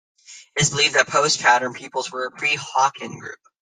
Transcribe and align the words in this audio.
It 0.57 0.63
is 0.63 0.71
believed 0.71 0.95
that 0.95 1.05
Post 1.09 1.41
Pattern 1.41 1.75
peoples 1.75 2.11
were 2.11 2.25
a 2.25 2.31
pre-Hokan 2.31 3.19
group. 3.19 3.37